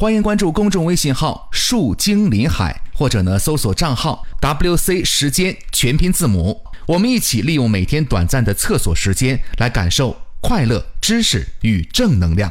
[0.00, 6.58] 欢迎关注公众微信号“树精林海”，或者呢搜索账号 “WC 时间”全拼字母。
[6.86, 12.50] 我们一起利用每天短暂的厕所时间，来感受快乐、知识与正能量。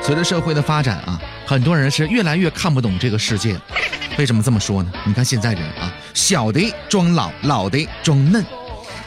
[0.00, 3.54] 随着社会的发展啊，很多人是越来越看不懂这个世界。
[4.16, 4.90] 为什么这么说呢？
[5.04, 8.42] 你看现在人啊，小的装老，老的装嫩。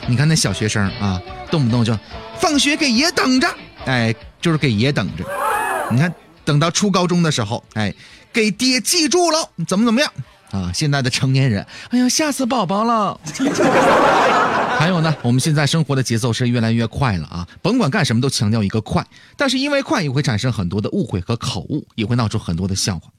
[0.05, 1.19] 你看那小学生啊，
[1.49, 1.97] 动不动就
[2.37, 3.47] 放学给爷等着，
[3.85, 5.25] 哎，就是给爷等着。
[5.91, 6.13] 你看
[6.49, 7.93] 等到初高中的时候，哎，
[8.33, 10.11] 给爹记住了，怎么怎么样
[10.49, 10.71] 啊？
[10.73, 13.19] 现在的成年人，哎呀，吓死宝宝了。
[14.79, 19.05] 还有呢，我们现在生活的节奏是越来越快了啊，甭管干什么都强调一个快，
[19.37, 23.11] 但是因为快也会产生很多的误会和口误，也会闹出很多的笑话。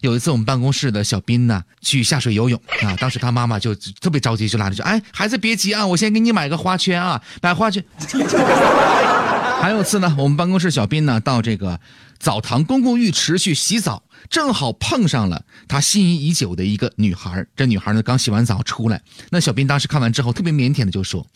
[0.00, 7.84] 有一次，我们办公室的小斌呢去下水游泳啊，当时他妈妈就特别着急，就拉着说：“哎，孩子别急啊，我先给你买个花圈啊，买花圈。”
[9.64, 11.80] 还有次呢，我们办公室小斌呢到这个
[12.18, 17.46] 澡堂公共浴池去洗澡，正好碰上了他心仪已久的一个女孩。
[17.56, 21.26] 这女孩呢刚洗完澡出来，那小斌当时看完之后特别腼腆的就说：“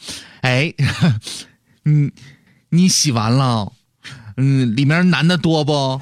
[0.42, 0.74] 哎，
[1.84, 2.12] 你
[2.68, 3.72] 你洗完了，
[4.36, 5.98] 嗯，里面男的多不？”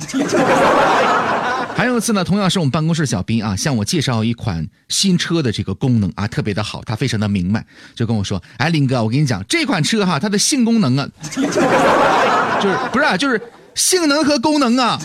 [1.77, 7.62] 还有一次呢，同样是我们办公室小兵啊，向我介绍一款新车的这个功能啊，特别的好，他非常的明白，
[7.94, 13.38] 就跟我说：“哎，林哥，我跟你讲，这款车哈，它的性功能啊， 就是不是啊，就是
[13.74, 14.98] 性能和功能啊。”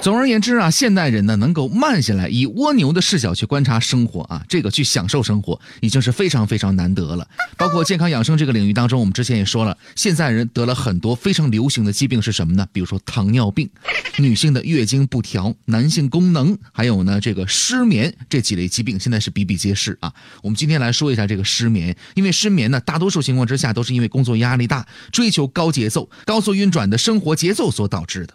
[0.00, 7.28] 总而言之啊，现代人呢能够慢下来，以蜗牛的视角去观察生活啊，这个去享受生活，已经是非常非常难得了。
[7.56, 12.66] 包括健康养生这个领域当中，我们之前也说了，现在人得了很多非常流行的疾病是什么呢？
[12.72, 13.68] 比如说糖尿病、
[14.18, 20.12] 女性的月经不调、男性功能，还有呢这个失眠这几类疾病，现在是比比皆是啊。
[20.42, 28.32] 我们今天来说一下这个失眠，因为失眠呢，大多数情况之下都是因为工作压力大、追求高节奏、高速运转的生活节奏所导致的。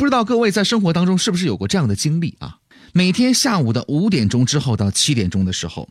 [0.00, 2.56] 不知道各位在生活当中是不是有过这样的经历啊？
[2.94, 5.86] 每天下午的五点钟之后到七点钟的时候，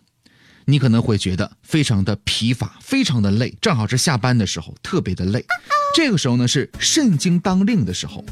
[0.66, 5.46] 你可能会觉得非常的疲乏，非常的累，正好是下班的时候，特别的累。
[5.94, 8.26] 这个时候呢是肾经当令的时候。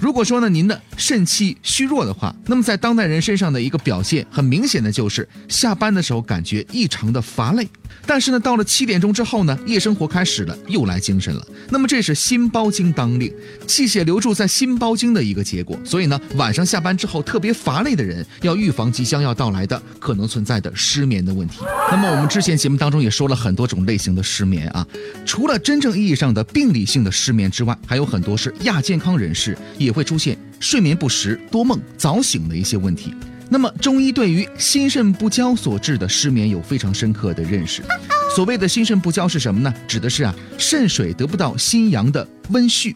[0.00, 7.68] 如果说呢您的肾气虚弱的话，那么在当代人身上的一个表现，很明显的就是下班的时候感觉异常的乏累。
[8.06, 11.46] 但是呢，到了七点钟之后呢，夜生活开始了，又来精神了。
[11.68, 13.32] 那么这是心包经当令，
[13.66, 15.78] 气血流注在心包经的一个结果。
[15.84, 21.60] 所以呢，晚上下班之后特别乏累的人，要预防即将要到来的可能存在的失眠的问题。
[21.90, 24.86] 那么我们之前节目当中也说了很多种类型的失眠啊，
[25.24, 33.14] 除了真正意义上的病理性的失眠之外，还有很多是亚健康人士也会出现睡眠不实、多梦、早醒的一些问题。
[33.52, 37.82] 那么，中医对于心肾不交所致的失眠有非常深刻的认识。
[38.32, 39.74] 所谓的心肾不交是什么呢？
[39.88, 42.94] 指的是啊，肾水得不到心阳的温煦，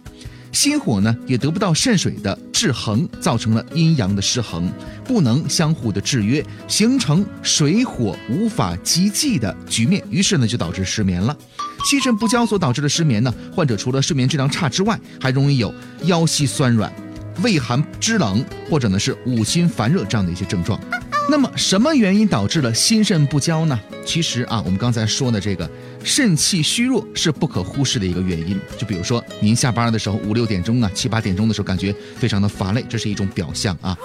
[0.52, 4.72] 心火呢也得不到肾水的制衡，造成了阴阳的失衡，
[5.04, 11.36] 不能相互的制约，形成水火无法及济的局面，于是呢就导致失眠了。
[11.84, 16.92] 心肾不交所导致的失眠呢，患者除了睡眠质量差之外，还容易有腰膝酸软。
[17.42, 20.78] 畏寒肢冷，或者呢是五心烦热这样的一些症状。
[21.26, 23.80] 那么什么原因导致了心肾不交呢？
[24.04, 25.68] 其实啊，我们刚才说的这个
[26.02, 28.60] 肾气虚弱是不可忽视的一个原因。
[28.76, 33.96] 就比如说您下班的时候五六点钟啊，七八点钟的时候感觉非常的乏累，这是一种表象啊。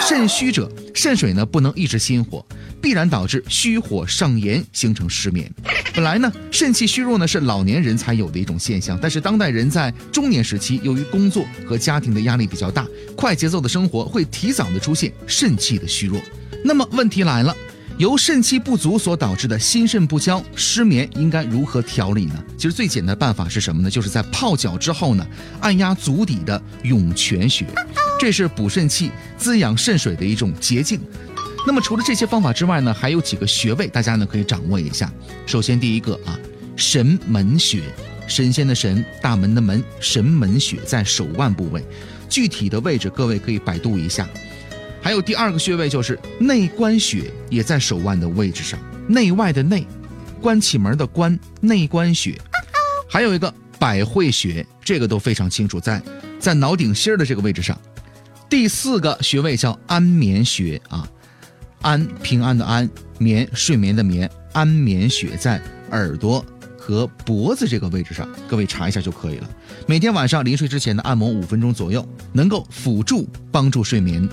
[0.00, 2.46] 肾虚者，肾水呢不能抑制心火，
[2.80, 5.52] 必然导致虚火上炎，形成失眠。
[5.92, 12.86] 本来呢，肾气虚弱呢是老年人才有的一种现象，但是当代人在中年时期，由于工作和家庭的压力比较大，
[13.16, 16.20] 快节奏的生活会提早的出现肾气的虚弱。
[16.64, 17.54] 那么问题来了，
[17.96, 22.44] 由肾气不足所导致的心肾不交、失眠，应该如何调理呢？
[22.56, 23.90] 其实最简单的办法是什么呢？
[23.90, 25.26] 就是在泡脚之后呢，
[25.60, 27.66] 按压足底的涌泉穴，
[28.18, 31.00] 这是补肾气、滋养肾水的一种捷径。
[31.66, 35.12] 那么除了这些方法之外呢，还有几个穴位，大家呢可以掌握一下。
[35.46, 36.38] 首先第一个啊，
[36.76, 37.82] 神门穴，
[38.26, 41.84] 神仙的神，大门的门，神门穴在手腕部位，
[42.28, 44.28] 具体的位置各位可以百度一下。
[45.00, 48.78] 还有第二个穴位就是内关穴，也在手腕的位置上，
[49.08, 49.86] 内外的内，
[50.40, 52.36] 关起门的关，内关穴。
[53.08, 56.02] 还有一个百会穴，这个都非常清楚，在
[56.38, 57.78] 在脑顶心儿的这个位置上。
[58.50, 61.08] 第四个穴位叫安眠穴啊，
[61.80, 66.44] 安平安的安，眠睡眠的眠，安眠穴在耳朵
[66.78, 69.48] 和脖子这个位置上，各位查一下就可以了。
[69.86, 74.28] 每天晚上临睡之前的按摩五分钟左右，能够辅助帮助睡眠。